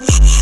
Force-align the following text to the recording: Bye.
Bye. 0.00 0.39